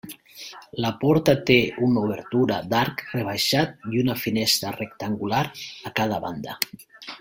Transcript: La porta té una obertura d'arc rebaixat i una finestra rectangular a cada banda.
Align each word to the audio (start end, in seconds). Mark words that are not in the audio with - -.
La 0.85 0.89
porta 1.03 1.35
té 1.49 1.57
una 1.89 2.05
obertura 2.07 2.59
d'arc 2.73 3.05
rebaixat 3.13 3.87
i 3.95 4.03
una 4.07 4.19
finestra 4.25 4.75
rectangular 4.83 5.47
a 5.93 5.97
cada 6.03 6.23
banda. 6.29 6.63